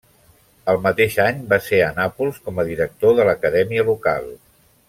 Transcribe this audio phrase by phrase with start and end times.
[0.71, 4.31] El mateix any va ser a Nàpols com a director de l'Acadèmia local.